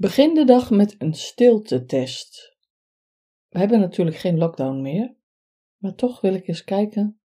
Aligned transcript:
Begin 0.00 0.34
de 0.34 0.44
dag 0.44 0.70
met 0.70 0.94
een 0.98 1.14
stiltetest. 1.14 2.56
We 3.48 3.58
hebben 3.58 3.80
natuurlijk 3.80 4.16
geen 4.16 4.38
lockdown 4.38 4.80
meer, 4.80 5.16
maar 5.76 5.94
toch 5.94 6.20
wil 6.20 6.34
ik 6.34 6.48
eens 6.48 6.64
kijken, 6.64 7.20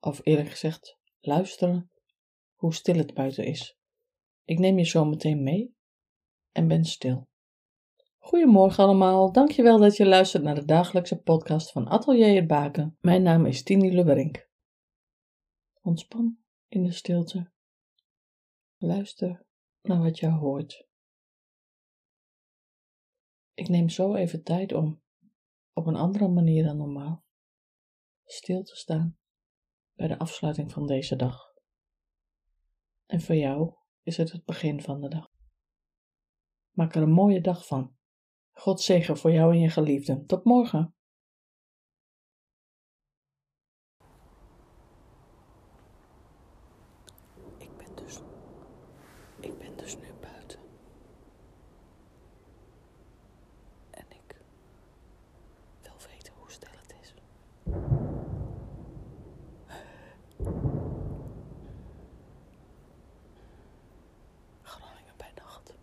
of 0.00 0.20
eerlijk 0.22 0.48
gezegd 0.48 0.98
luisteren, 1.20 1.90
hoe 2.54 2.74
stil 2.74 2.96
het 2.96 3.14
buiten 3.14 3.44
is. 3.44 3.78
Ik 4.44 4.58
neem 4.58 4.78
je 4.78 4.84
zo 4.84 5.04
meteen 5.04 5.42
mee 5.42 5.74
en 6.52 6.68
ben 6.68 6.84
stil. 6.84 7.28
Goedemorgen 8.18 8.84
allemaal, 8.84 9.32
dankjewel 9.32 9.78
dat 9.78 9.96
je 9.96 10.06
luistert 10.06 10.42
naar 10.42 10.54
de 10.54 10.64
dagelijkse 10.64 11.20
podcast 11.20 11.72
van 11.72 11.88
Atelier 11.88 12.34
het 12.34 12.46
Baken. 12.46 12.96
Mijn 13.00 13.22
naam 13.22 13.46
is 13.46 13.62
Tini 13.62 13.94
Lubberink. 13.94 14.48
Ontspan 15.82 16.38
in 16.68 16.82
de 16.82 16.92
stilte. 16.92 17.50
Luister 18.78 19.46
naar 19.82 20.02
wat 20.02 20.18
je 20.18 20.28
hoort. 20.28 20.88
Ik 23.54 23.68
neem 23.68 23.88
zo 23.88 24.14
even 24.14 24.42
tijd 24.42 24.72
om, 24.72 25.02
op 25.72 25.86
een 25.86 25.96
andere 25.96 26.28
manier 26.28 26.64
dan 26.64 26.76
normaal, 26.76 27.24
stil 28.24 28.62
te 28.62 28.76
staan 28.76 29.18
bij 29.92 30.08
de 30.08 30.18
afsluiting 30.18 30.72
van 30.72 30.86
deze 30.86 31.16
dag. 31.16 31.52
En 33.06 33.20
voor 33.20 33.34
jou 33.34 33.74
is 34.02 34.16
het 34.16 34.32
het 34.32 34.44
begin 34.44 34.82
van 34.82 35.00
de 35.00 35.08
dag. 35.08 35.30
Maak 36.70 36.94
er 36.94 37.02
een 37.02 37.12
mooie 37.12 37.40
dag 37.40 37.66
van. 37.66 37.96
God 38.50 38.80
zegen 38.80 39.16
voor 39.16 39.32
jou 39.32 39.52
en 39.52 39.60
je 39.60 39.68
geliefden. 39.68 40.26
Tot 40.26 40.44
morgen. 40.44 40.94
Ik 47.58 47.76
ben 47.76 47.94
dus, 47.94 48.20
ik 49.40 49.58
ben 49.58 49.76
dus 49.76 49.96
nu 49.98 50.12
buiten. 50.20 50.60
En 53.90 54.06
ik 54.08 54.36
wil 55.82 55.92
weten 56.10 56.32
hoe 56.38 56.50
stil 56.50 56.70
het 56.80 56.94
is. 57.00 57.14
Groningen 64.62 65.14
bij 65.16 65.32
nacht. 65.36 65.78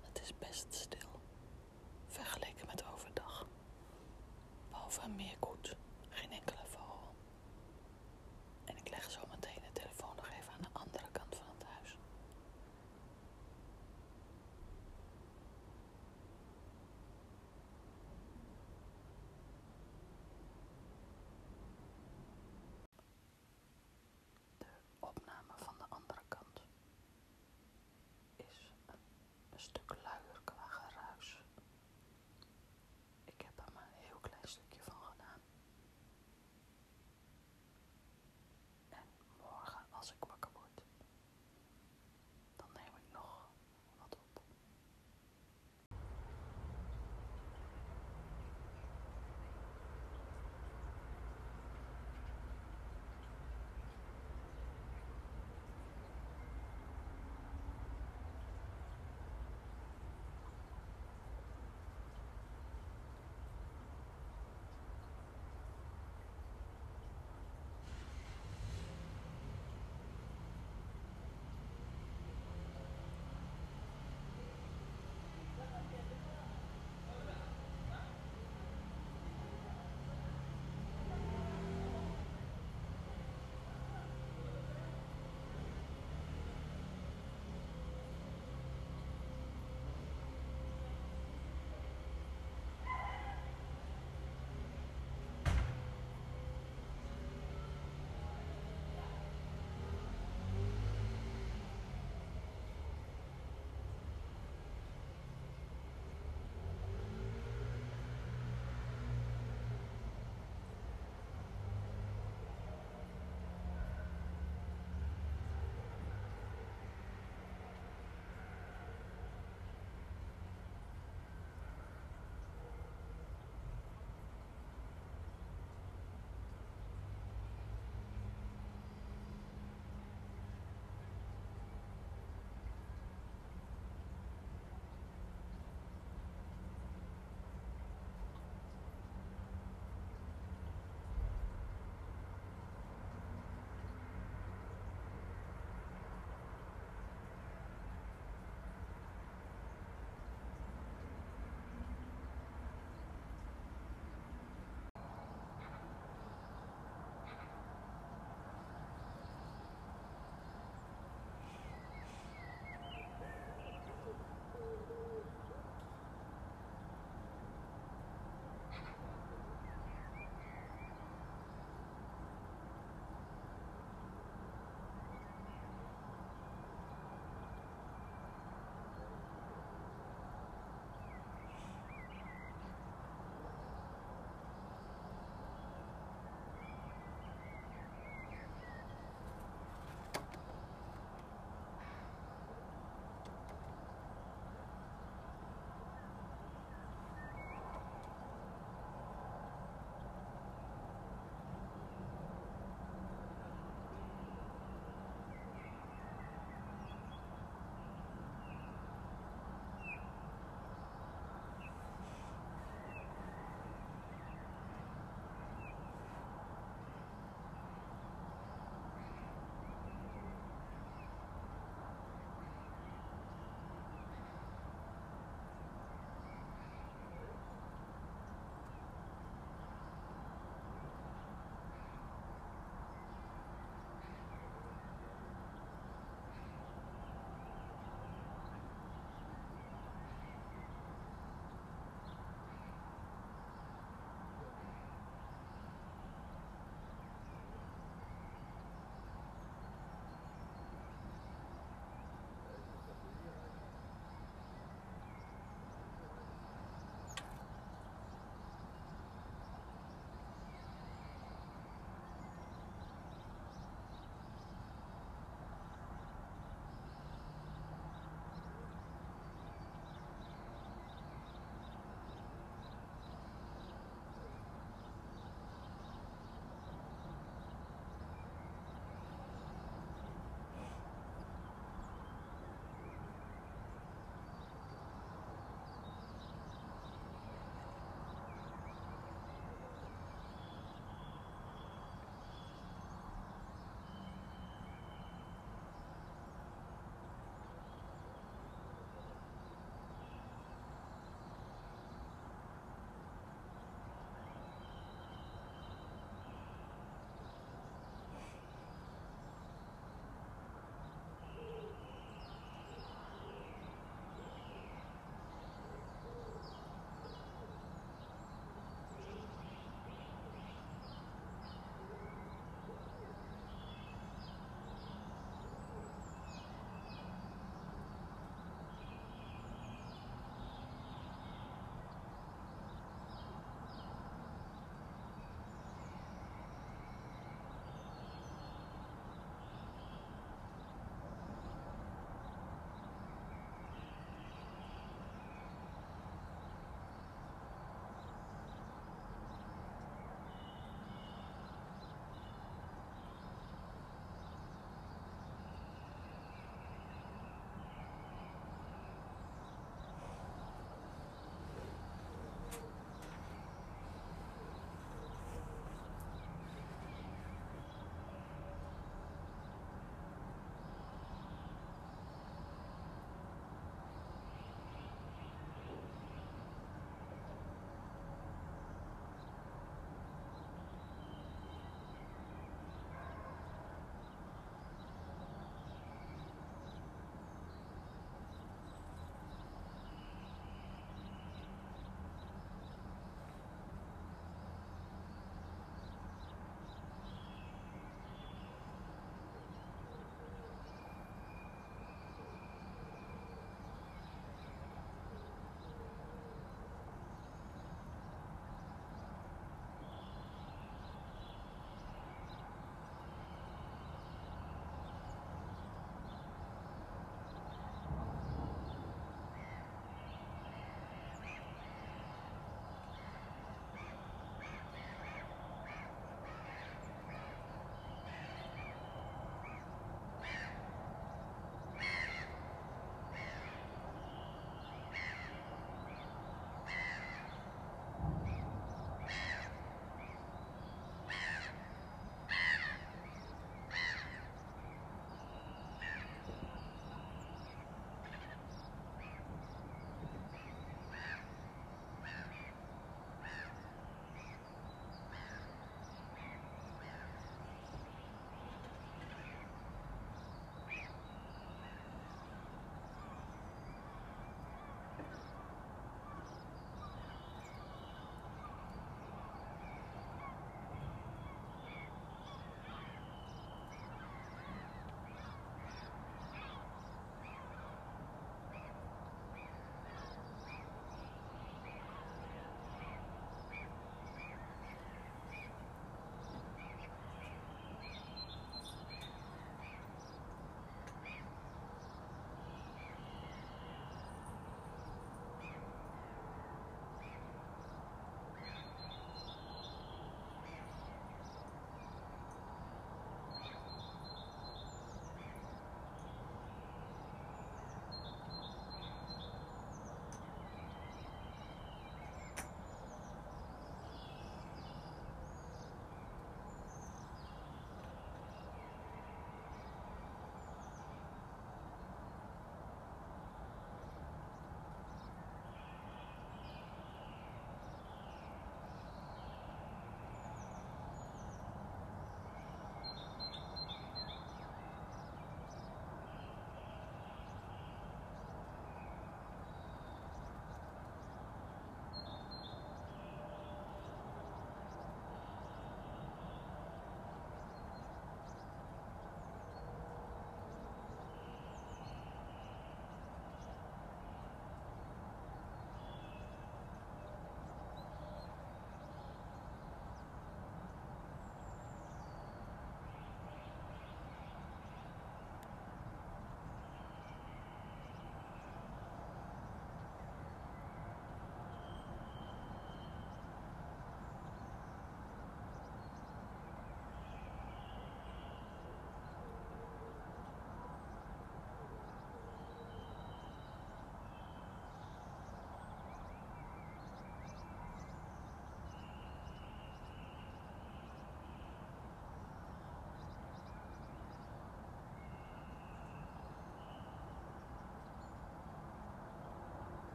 Het 0.00 0.13
is 0.24 0.38
best 0.38 0.74
stil, 0.74 1.20
vergeleken 2.08 2.66
met 2.66 2.84
overdag. 2.94 3.46
Behalve 4.70 5.08
meer 5.08 5.33